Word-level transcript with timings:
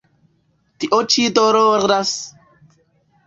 Tio 0.83 1.01
ĉi 1.15 1.25
doloras! 1.39 2.13